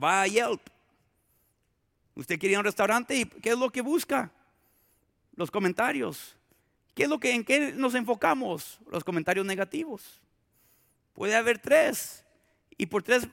[0.00, 0.62] Va a Yelp.
[2.14, 4.32] Usted quiere un restaurante y ¿qué es lo que busca?
[5.38, 6.36] Los comentarios.
[6.96, 8.80] ¿Qué es lo que en qué nos enfocamos?
[8.90, 10.20] Los comentarios negativos.
[11.14, 12.24] Puede haber tres
[12.76, 13.28] y por tres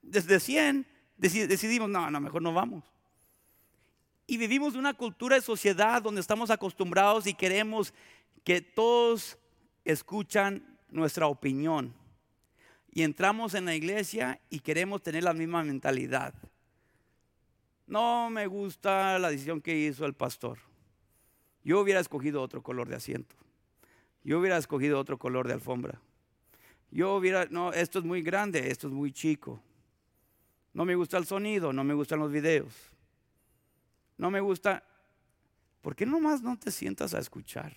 [0.00, 0.86] desde 100
[1.18, 2.82] decidimos, no, no, mejor no vamos.
[4.26, 7.92] Y vivimos de una cultura de sociedad donde estamos acostumbrados y queremos
[8.44, 9.36] que todos
[9.84, 11.94] escuchan nuestra opinión.
[12.90, 16.32] Y entramos en la iglesia y queremos tener la misma mentalidad.
[17.86, 20.71] No me gusta la decisión que hizo el pastor.
[21.64, 23.36] Yo hubiera escogido otro color de asiento.
[24.24, 26.00] Yo hubiera escogido otro color de alfombra.
[26.90, 29.60] Yo hubiera, no, esto es muy grande, esto es muy chico.
[30.74, 32.72] No me gusta el sonido, no me gustan los videos.
[34.16, 34.84] No me gusta.
[35.80, 37.76] ¿Por qué nomás no te sientas a escuchar?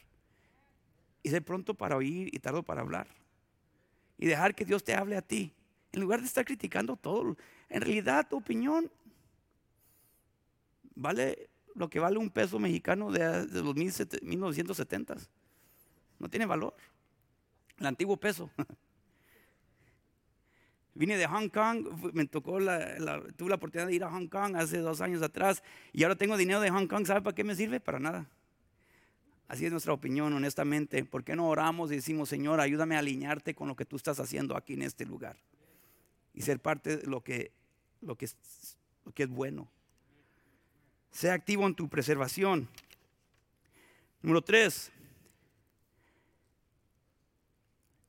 [1.23, 3.07] Y de pronto para oír y tardo para hablar.
[4.17, 5.51] Y dejar que Dios te hable a ti.
[5.91, 7.35] En lugar de estar criticando todo.
[7.69, 8.91] En realidad tu opinión
[10.93, 15.17] vale lo que vale un peso mexicano de, los 1970.
[16.19, 16.73] No tiene valor.
[17.77, 18.49] El antiguo peso.
[20.93, 24.77] Vine de Hong Kong, me tocó la, la oportunidad de ir a Hong Kong hace
[24.77, 25.61] dos años atrás
[25.91, 27.05] y ahora tengo dinero de Hong Kong.
[27.05, 27.81] ¿Sabe para qué me sirve?
[27.81, 28.29] Para nada.
[29.49, 31.03] Así es nuestra opinión, honestamente.
[31.03, 34.21] ¿Por qué no oramos y decimos, Señor, ayúdame a alinearte con lo que tú estás
[34.21, 35.35] haciendo aquí en este lugar?
[36.33, 37.51] Y ser parte de lo que
[38.23, 39.69] es bueno.
[41.15, 42.67] Sea activo en tu preservación.
[44.21, 44.91] Número tres.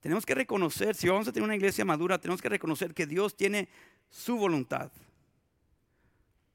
[0.00, 3.36] Tenemos que reconocer, si vamos a tener una iglesia madura, tenemos que reconocer que Dios
[3.36, 3.68] tiene
[4.10, 4.90] su voluntad.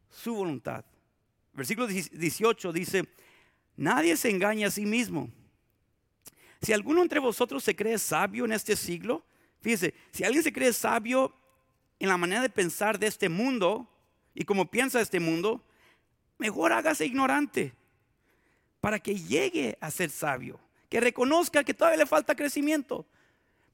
[0.09, 0.83] Su voluntad.
[1.53, 3.07] Versículo 18 dice,
[3.77, 5.29] Nadie se engaña a sí mismo.
[6.61, 9.23] Si alguno entre vosotros se cree sabio en este siglo,
[9.61, 11.33] fíjese, si alguien se cree sabio
[11.97, 13.89] en la manera de pensar de este mundo
[14.33, 15.65] y como piensa este mundo,
[16.41, 17.73] mejor hágase ignorante
[18.81, 23.05] para que llegue a ser sabio, que reconozca que todavía le falta crecimiento.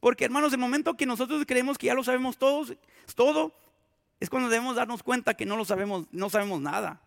[0.02, 2.76] Porque hermanos, el momento que nosotros creemos que ya lo sabemos todos,
[3.16, 3.56] todo,
[4.20, 7.02] es cuando debemos darnos cuenta que no lo sabemos, no sabemos nada.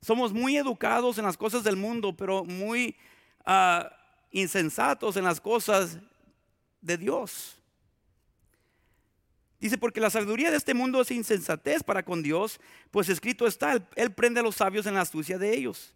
[0.00, 2.96] Somos muy educados en las cosas del mundo, pero muy
[3.44, 3.92] ah,
[4.30, 5.98] insensatos en las cosas
[6.80, 7.61] de Dios.
[9.62, 13.80] Dice, porque la sabiduría de este mundo es insensatez para con Dios, pues escrito está,
[13.94, 15.94] él, prende a los sabios en la astucia de ellos.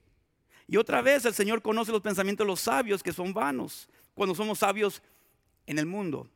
[0.68, 4.36] Y otra vez el Señor conoce los pensamientos de los sabios que son vanos, cuando
[4.36, 5.02] somos sabios
[5.66, 6.30] en el mundo.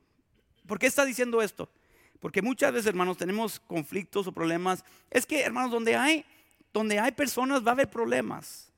[0.66, 1.70] ¿Por qué está diciendo esto?
[2.18, 4.84] Porque muchas veces, hermanos, tenemos conflictos o problemas.
[5.08, 6.26] Es que, hermanos, donde hay
[6.72, 8.72] donde hay personas va a haber problemas.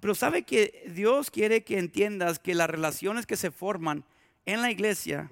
[0.00, 4.04] Pero sabe que Dios quiere que entiendas que las relaciones que se forman
[4.46, 5.30] en la iglesia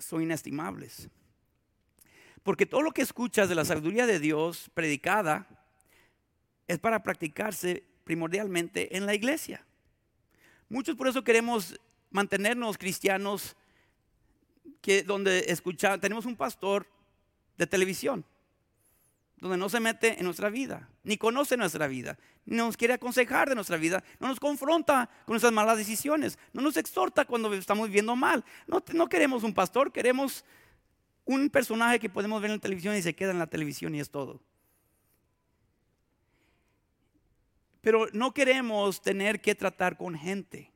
[0.00, 1.08] son inestimables.
[2.42, 5.46] Porque todo lo que escuchas de la sabiduría de Dios predicada
[6.66, 9.64] es para practicarse primordialmente en la iglesia.
[10.68, 11.78] Muchos por eso queremos
[12.10, 13.56] mantenernos cristianos
[14.80, 16.86] que donde escuchamos, tenemos un pastor
[17.58, 18.24] de televisión
[19.40, 23.48] donde no se mete en nuestra vida, ni conoce nuestra vida, ni nos quiere aconsejar
[23.48, 27.88] de nuestra vida, no nos confronta con nuestras malas decisiones, no nos exhorta cuando estamos
[27.88, 28.44] viviendo mal.
[28.66, 30.44] No, no queremos un pastor, queremos
[31.24, 34.00] un personaje que podemos ver en la televisión y se queda en la televisión y
[34.00, 34.42] es todo.
[37.80, 40.70] Pero no queremos tener que tratar con gente.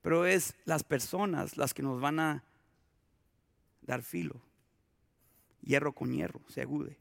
[0.00, 2.44] Pero es las personas las que nos van a
[3.82, 4.42] dar filo
[5.62, 6.96] hierro con hierro, se agude.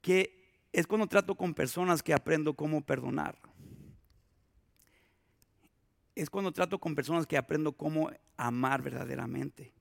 [0.00, 3.38] Que es cuando trato con personas que aprendo cómo perdonar.
[6.14, 9.72] Es cuando trato con personas que aprendo cómo amar verdaderamente.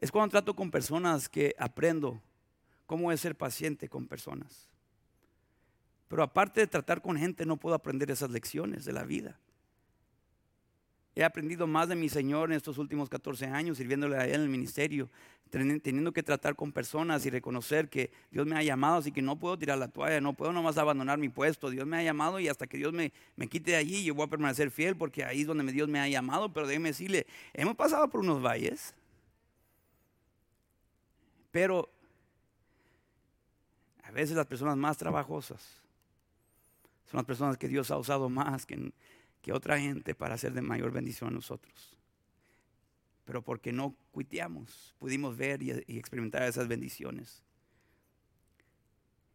[0.00, 2.20] Es cuando trato con personas que aprendo
[2.86, 4.68] cómo es ser paciente con personas.
[6.08, 9.38] Pero aparte de tratar con gente, no puedo aprender esas lecciones de la vida.
[11.16, 14.40] He aprendido más de mi Señor en estos últimos 14 años, sirviéndole a Él en
[14.42, 15.08] el ministerio,
[15.48, 19.38] teniendo que tratar con personas y reconocer que Dios me ha llamado, así que no
[19.38, 21.70] puedo tirar la toalla, no puedo nomás abandonar mi puesto.
[21.70, 24.26] Dios me ha llamado y hasta que Dios me, me quite de allí, yo voy
[24.26, 26.52] a permanecer fiel porque ahí es donde Dios me ha llamado.
[26.52, 28.92] Pero déjeme decirle, hemos pasado por unos valles,
[31.52, 31.88] pero
[34.02, 35.84] a veces las personas más trabajosas
[37.08, 38.92] son las personas que Dios ha usado más que
[39.44, 41.98] que otra gente para hacer de mayor bendición a nosotros.
[43.26, 47.42] Pero porque no cuiteamos, pudimos ver y, experimentar esas bendiciones.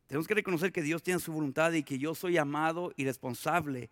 [0.07, 3.91] Tenemos que reconocer que Dios tiene su voluntad y que yo soy llamado y responsable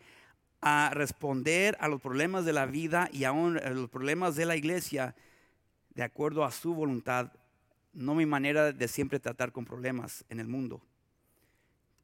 [0.60, 4.56] a responder a los problemas de la vida y aún a los problemas de la
[4.56, 5.16] iglesia
[5.94, 7.32] de acuerdo a su voluntad,
[7.94, 10.82] no mi manera de siempre tratar con problemas en el mundo.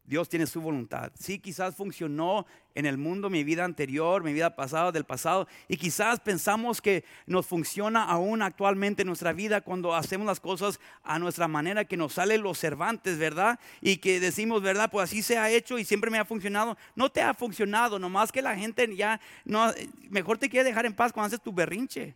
[0.06, 1.12] Dios tiene su voluntad.
[1.18, 5.78] Sí, quizás funcionó en el mundo, mi vida anterior, mi vida pasada, del pasado, y
[5.78, 11.20] quizás pensamos que nos funciona aún actualmente en nuestra vida cuando hacemos las cosas a
[11.20, 13.60] nuestra manera, que nos sale los Cervantes, ¿verdad?
[13.80, 14.90] Y que decimos, ¿verdad?
[14.92, 16.78] Pues así se ha hecho y siempre me ha funcionado.
[16.96, 19.72] No te ha funcionado, nomás que la gente ya, no,
[20.10, 22.16] mejor te quiere dejar en paz cuando haces tu berrinche.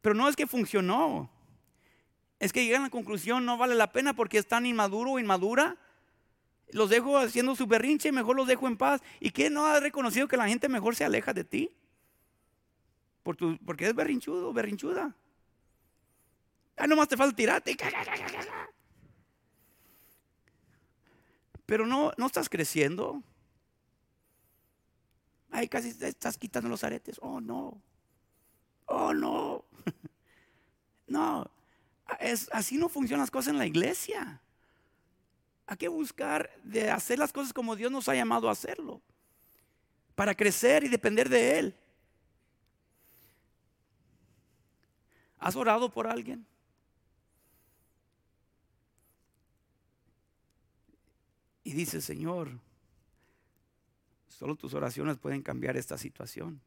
[0.00, 1.30] Pero no es que funcionó.
[2.38, 5.18] Es que llegan a la conclusión, no vale la pena porque es tan inmaduro o
[5.18, 5.76] inmadura
[6.74, 9.00] los dejo haciendo su berrinche, mejor los dejo en paz.
[9.20, 11.70] ¿Y qué no ha reconocido que la gente mejor se aleja de ti?
[13.22, 15.14] Por tu, porque es berrinchudo, berrinchuda.
[16.76, 17.76] Ah, nomás te falta tirarte.
[21.64, 23.22] Pero no, no estás creciendo.
[25.52, 27.20] Ay, casi estás quitando los aretes.
[27.22, 27.80] Oh, no.
[28.86, 29.64] Oh, no.
[31.06, 31.48] No.
[32.18, 34.40] Es, así no funcionan las cosas en la iglesia.
[35.66, 39.00] Hay que buscar de hacer las cosas como Dios nos ha llamado a hacerlo.
[40.14, 41.74] para crecer y depender de Él.
[45.38, 46.46] ¿Has orado por alguien?
[51.64, 52.60] Y dice, Señor,
[54.28, 56.60] solo tus oraciones pueden cambiar esta situación.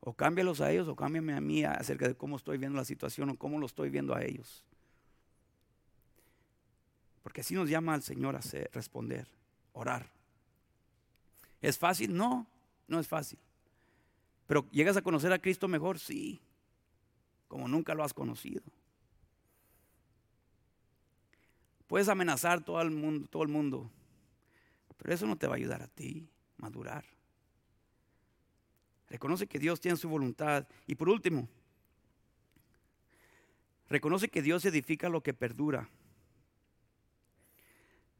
[0.00, 3.30] O cámbialos a ellos o cámbiame a mí acerca de cómo estoy viendo la situación
[3.30, 4.62] o cómo lo estoy viendo a ellos.
[7.28, 8.40] Porque así nos llama al Señor a
[8.72, 9.28] responder,
[9.74, 10.10] orar.
[11.60, 12.16] ¿Es fácil?
[12.16, 12.46] No,
[12.86, 13.38] no es fácil.
[14.46, 16.40] Pero llegas a conocer a Cristo mejor, sí,
[17.46, 18.62] como nunca lo has conocido.
[21.86, 23.90] Puedes amenazar todo el mundo, todo el mundo,
[24.96, 26.26] pero eso no te va a ayudar a ti
[26.56, 27.04] madurar.
[29.10, 30.66] Reconoce que Dios tiene su voluntad.
[30.86, 31.46] Y por último,
[33.90, 35.90] reconoce que Dios edifica lo que perdura.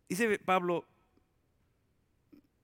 [0.08, 0.86] Dice Pablo,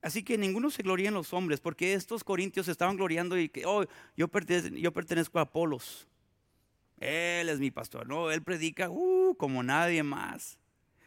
[0.01, 3.65] así que ninguno se gloría en los hombres, porque estos corintios estaban gloriando y que,
[3.65, 3.85] oh,
[4.17, 6.07] yo pertenezco, a Apolos.
[6.99, 10.57] Él es mi pastor, no, él predica uh, como nadie más.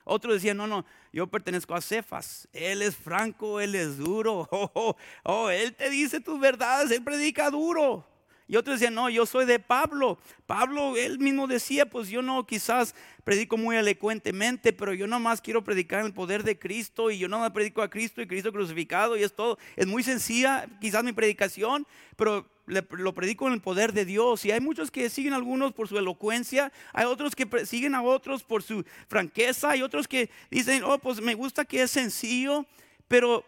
[0.04, 2.48] Otro decía, no, no, yo pertenezco a Cefas.
[2.52, 4.48] Él es franco, él es duro.
[4.52, 8.06] Oh, oh, oh, él te dice tus verdades, él predica duro.
[8.48, 10.18] Y otro decía, no, yo soy de Pablo.
[10.46, 15.62] Pablo, él mismo decía, pues yo no quizás predico muy elocuentemente, pero yo más quiero
[15.62, 19.18] predicar el poder de Cristo y yo no me predico a Cristo y Cristo crucificado
[19.18, 19.58] y es todo.
[19.76, 21.86] Es muy sencilla quizás mi predicación,
[22.16, 24.46] pero lo predico en el poder de Dios.
[24.46, 28.00] Y hay muchos que siguen a algunos por su elocuencia, hay otros que siguen a
[28.00, 32.64] otros por su franqueza, hay otros que dicen, oh, pues me gusta que es sencillo,
[33.06, 33.44] pero...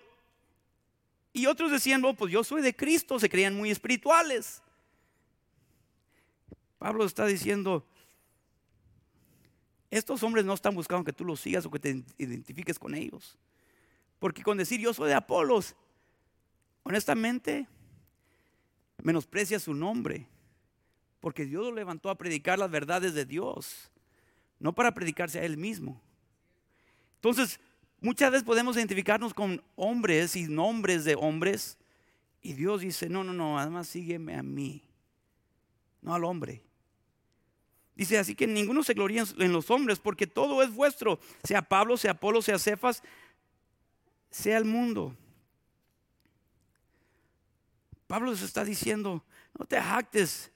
[1.32, 4.60] Y otros decían, oh, pues yo soy de Cristo, se creían muy espirituales.
[6.80, 7.86] Pablo está diciendo,
[9.90, 13.36] estos hombres no están buscando que tú los sigas o que te identifiques con ellos.
[14.18, 15.76] Porque con decir yo soy de Apolos,
[16.82, 17.68] honestamente,
[19.02, 20.26] menosprecia su nombre.
[21.20, 23.90] Porque Dios lo levantó a predicar las verdades de Dios,
[24.58, 26.00] no para predicarse a Él mismo.
[27.16, 27.60] Entonces,
[28.00, 31.76] muchas veces podemos identificarnos con hombres y nombres de hombres.
[32.40, 34.82] Y Dios dice, no, no, no, además sígueme a mí,
[36.00, 36.69] no al hombre.
[38.00, 41.98] Dice, así que ninguno se gloría en los hombres, porque todo es vuestro, sea Pablo,
[41.98, 43.02] sea Apolo, sea Cefas,
[44.30, 45.14] sea el mundo.
[48.06, 49.22] Pablo les está diciendo,
[49.58, 50.50] no te jactes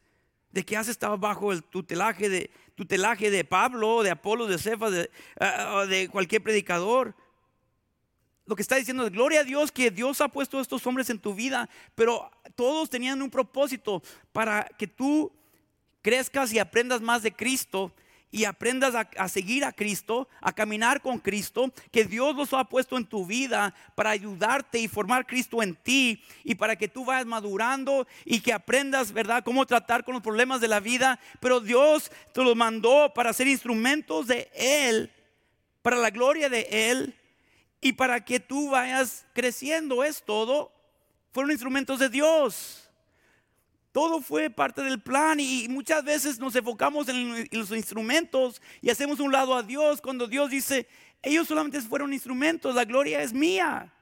[0.52, 4.92] de que has estado bajo el tutelaje de, tutelaje de Pablo, de Apolo, de Cefas,
[4.92, 7.14] de, ah, de cualquier predicador.
[8.46, 11.10] Lo que está diciendo es, gloria a Dios que Dios ha puesto a estos hombres
[11.10, 15.30] en tu vida, pero todos tenían un propósito para que tú
[16.04, 17.90] crezcas y aprendas más de Cristo
[18.30, 22.98] y aprendas a, seguir a Cristo, a caminar con Cristo, que Dios los ha puesto
[22.98, 27.24] en tu vida para ayudarte y formar Cristo en ti y para que tú vayas
[27.24, 31.18] madurando y que aprendas, ¿verdad?, cómo tratar con los problemas de la vida.
[31.40, 35.10] Pero Dios te los mandó para ser instrumentos de Él,
[35.80, 37.14] para la gloria de Él
[37.80, 40.04] y para que tú vayas creciendo.
[40.04, 40.70] Es todo.
[41.32, 42.83] Fueron instrumentos de Dios.
[43.94, 49.20] Todo fue parte del plan y muchas veces nos enfocamos en los instrumentos y hacemos
[49.20, 50.88] un lado a Dios cuando Dios dice,
[51.22, 53.94] ellos solamente fueron instrumentos, la gloria es mía.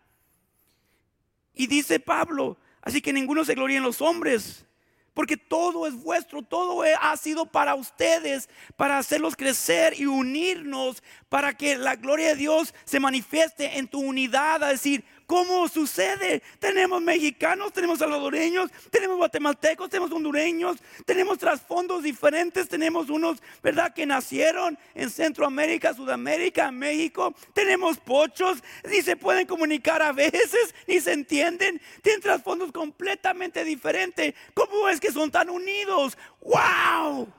[1.53, 4.65] Y dice Pablo, así que ninguno se gloria en los hombres,
[5.13, 11.55] porque todo es vuestro, todo ha sido para ustedes, para hacerlos crecer y unirnos, para
[11.55, 16.43] que la gloria de Dios se manifieste en tu unidad, decir, ¿Cómo sucede?
[16.59, 20.77] Tenemos mexicanos, tenemos salvadoreños, tenemos guatemaltecos, tenemos hondureños,
[21.07, 29.01] tenemos trasfondos diferentes, tenemos unos, ¿verdad?, que nacieron en Centroamérica, Sudamérica, México, tenemos pochos, ni
[29.01, 34.35] se pueden comunicar a veces, ni se entienden, tienen trasfondos completamente diferentes.
[34.53, 36.19] ¿Cómo es que son tan unidos?
[36.43, 37.33] ¡Wow!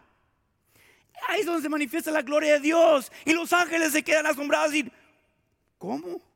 [1.27, 4.73] Ahí es donde se manifiesta la gloria de Dios y los ángeles se quedan asombrados
[4.73, 4.91] y,
[5.77, 6.32] ¿cómo?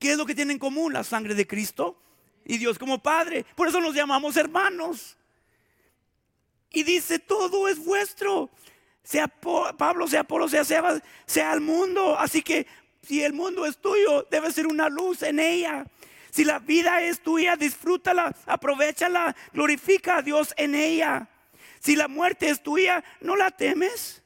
[0.00, 0.94] ¿Qué es lo que tienen en común?
[0.94, 1.96] La sangre de Cristo
[2.44, 3.44] y Dios como Padre.
[3.54, 5.16] Por eso nos llamamos hermanos.
[6.72, 8.50] Y dice, todo es vuestro.
[9.02, 12.18] Sea Pablo, sea Polo, sea sea el mundo.
[12.18, 12.66] Así que
[13.02, 15.86] si el mundo es tuyo, debe ser una luz en ella.
[16.30, 21.28] Si la vida es tuya, disfrútala, aprovechala, glorifica a Dios en ella.
[21.80, 24.22] Si la muerte es tuya, no la temes.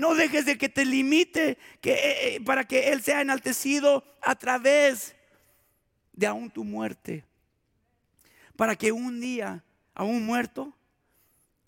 [0.00, 4.34] No dejes de que te limite que, eh, eh, para que Él sea enaltecido a
[4.34, 5.14] través
[6.14, 7.22] de aún tu muerte.
[8.56, 10.74] Para que un día, aún muerto,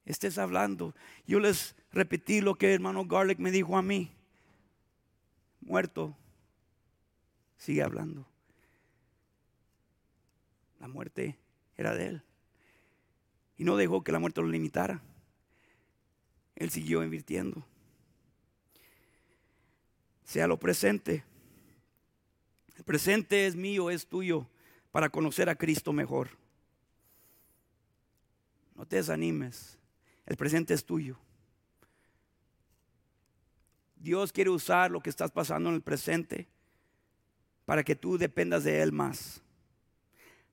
[0.07, 0.95] estés hablando.
[1.26, 4.11] Yo les repetí lo que el hermano Garlic me dijo a mí.
[5.61, 6.16] Muerto,
[7.59, 8.26] sigue hablando.
[10.80, 11.37] La muerte
[11.76, 12.22] era de él.
[13.59, 15.03] Y no dejó que la muerte lo limitara.
[16.57, 17.66] Él siguió invirtiendo.
[20.25, 21.25] Sea lo presente.
[22.77, 24.47] El presente es mío, es tuyo,
[24.91, 26.31] para conocer a Cristo mejor.
[28.75, 29.79] No te desanimes.
[30.27, 31.18] El presente es tuyo.
[33.97, 36.49] Dios quiere usar lo que estás pasando en el presente
[37.64, 39.41] para que tú dependas de Él más,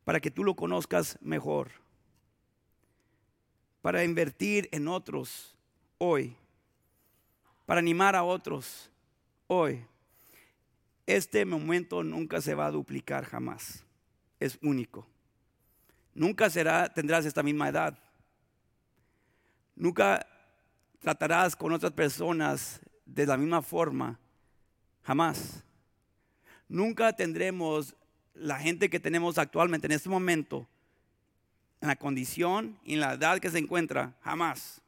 [0.04, 1.72] para que tú lo conozcas mejor,
[3.82, 5.56] para invertir en otros
[5.98, 6.36] hoy,
[7.66, 8.89] para animar a otros
[9.50, 9.84] hoy.
[11.08, 13.84] Este momento nunca se va a duplicar jamás,
[14.40, 15.08] es único.
[16.14, 17.98] Nunca será, tendrás esta misma edad.
[19.76, 20.26] Nunca
[21.00, 24.20] tratarás con otras personas de la misma forma,
[25.02, 25.64] jamás.
[26.68, 27.96] Nunca tendremos
[28.36, 30.68] la gente que tenemos actualmente en este momento,
[31.82, 34.80] en la condición y en la edad que se encuentra, jamás.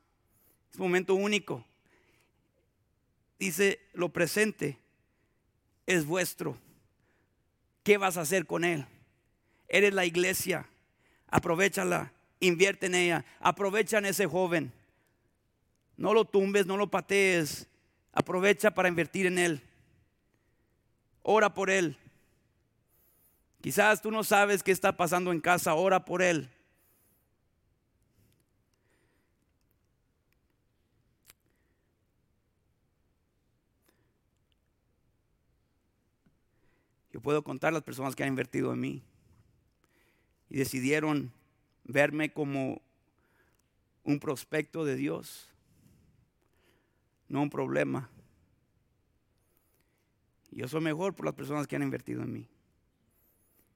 [0.71, 1.65] Es un momento único.
[3.41, 4.77] Dice, lo presente
[5.87, 6.55] es vuestro.
[7.81, 8.85] ¿Qué vas a hacer con él?
[9.67, 10.69] Eres la iglesia.
[11.25, 14.71] Aprovechala, invierte en ella, aprovecha en ese joven.
[15.97, 17.67] No lo tumbes, no lo patees.
[18.13, 19.63] Aprovecha para invertir en él.
[21.23, 21.97] Ora por él.
[23.59, 26.47] Quizás tú no sabes qué está pasando en casa, ora por él.
[37.21, 39.03] Puedo contar las personas que han invertido en mí
[40.49, 41.31] y decidieron
[41.83, 42.81] verme como
[44.03, 45.51] un prospecto de Dios
[47.31, 48.09] no un problema.
[50.51, 52.47] Yo soy mejor por las personas que han invertido en mí.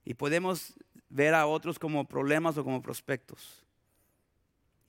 [0.03, 0.75] Y podemos
[1.09, 3.63] ver a otros como problemas o como prospectos.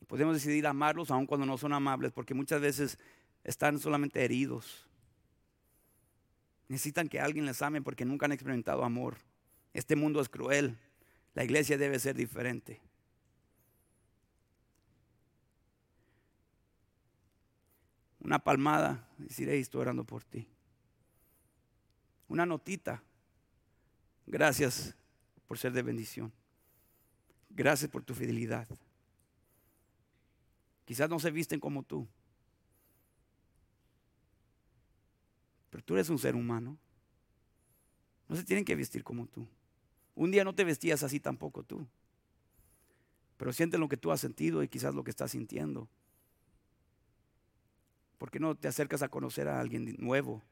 [0.08, 2.98] Podemos decidir amarlos aun cuando no son amables, porque muchas veces
[3.44, 4.88] están solamente heridos.
[6.68, 9.18] Necesitan que alguien les ame porque nunca han experimentado amor.
[9.72, 10.76] Este mundo es cruel.
[11.34, 12.80] La iglesia debe ser diferente.
[18.26, 20.48] una palmada, decir, estoy orando por ti.
[22.26, 23.00] Una notita,
[24.26, 24.96] gracias
[25.46, 26.32] por ser de bendición.
[27.50, 28.66] Gracias por tu fidelidad.
[30.84, 32.08] Quizás no se visten como tú,
[35.76, 36.78] pero tú eres un ser humano.
[38.30, 39.46] No se tienen que vestir como tú.
[40.14, 41.86] Un día no te vestías así tampoco tú.
[43.36, 45.86] Pero siente lo que tú has sentido y quizás lo que estás sintiendo.
[48.16, 50.42] ¿Por qué no te acercas a conocer a alguien nuevo?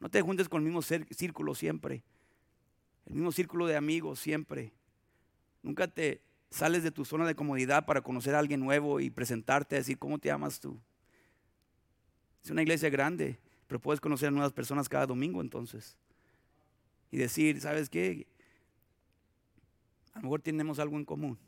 [0.00, 2.02] No te juntes con el mismo círculo siempre.
[3.06, 4.72] El mismo círculo de amigos siempre.
[5.62, 6.20] Nunca te
[6.50, 10.00] sales de tu zona de comodidad para conocer a alguien nuevo y presentarte a decir,
[10.00, 10.80] ¿cómo te amas tú?
[12.42, 15.96] Es una iglesia grande, pero puedes conocer a nuevas personas cada domingo entonces.
[17.10, 18.26] Y decir, ¿sabes qué?
[20.12, 21.38] A lo mejor tenemos algo en común.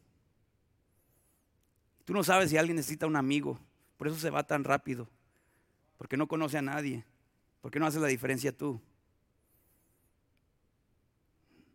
[2.05, 3.59] Tú no sabes si alguien necesita un amigo,
[3.97, 5.09] por eso se va tan rápido
[5.99, 7.05] porque no conoce a nadie.
[7.61, 8.81] ¿Por qué no haces la diferencia tú?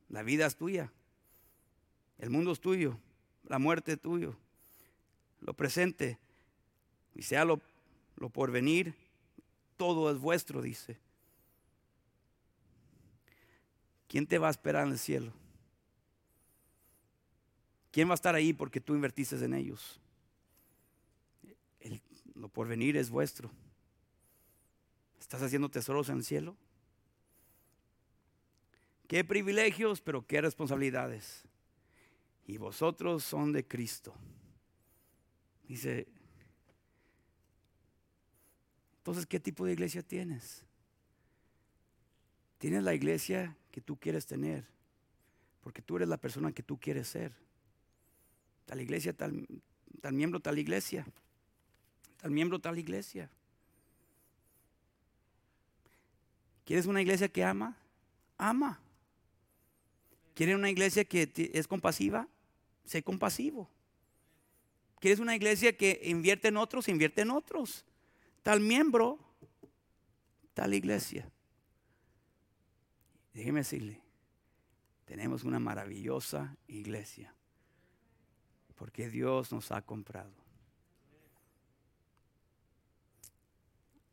[0.09, 0.91] La vida es tuya.
[2.17, 2.97] El mundo es tuyo.
[3.43, 4.35] La muerte es tuyo.
[5.39, 6.19] Lo presente.
[7.15, 7.61] Y sea lo,
[8.17, 8.95] lo por venir.
[9.81, 10.99] Todo es vuestro, dice.
[14.07, 15.33] ¿Quién te va a esperar en el cielo?
[17.89, 19.99] ¿Quién va a estar ahí porque tú invertiste en ellos?
[21.79, 21.99] El,
[22.35, 23.49] lo por venir es vuestro.
[25.19, 26.55] ¿Estás haciendo tesoros en el cielo?
[29.07, 31.41] Qué privilegios, pero qué responsabilidades.
[32.45, 34.13] Y vosotros son de Cristo.
[35.67, 36.07] Dice,
[39.01, 40.63] entonces, ¿qué tipo de iglesia tienes?
[42.59, 44.67] Tienes la iglesia que tú quieres tener,
[45.61, 47.33] porque tú eres la persona que tú quieres ser.
[48.67, 49.47] Tal iglesia, tal,
[50.11, 51.07] miembro, tal iglesia.
[52.17, 53.27] Tal miembro, tal iglesia.
[56.63, 57.75] ¿Quieres una iglesia que ama?
[58.37, 58.79] Ama.
[60.35, 62.27] ¿Quieres una iglesia que es compasiva?
[62.85, 63.67] Sé compasivo.
[64.99, 66.87] ¿Quieres una iglesia que invierte en otros?
[66.87, 67.83] Invierte en otros.
[68.43, 69.19] Tal miembro,
[70.53, 71.31] tal iglesia.
[73.33, 74.01] Déjeme decirle,
[75.05, 77.33] tenemos una maravillosa iglesia.
[78.75, 80.33] Porque Dios nos ha comprado.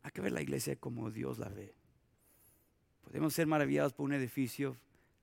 [0.02, 1.74] Hay que ver la iglesia como Dios la ve.
[3.02, 4.76] Podemos ser maravillados por un edificio.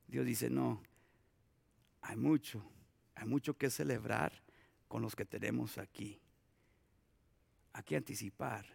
[0.08, 0.82] Dios dice, no,
[2.02, 2.64] hay mucho
[3.16, 4.34] Hay mucho que celebrar
[4.88, 6.20] con los que tenemos aquí.
[7.74, 8.66] Hay que anticipar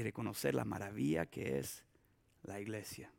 [0.00, 1.84] y reconocer la maravilla que es
[2.42, 3.12] la iglesia.